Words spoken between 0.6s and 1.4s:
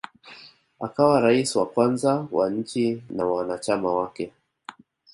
Akawa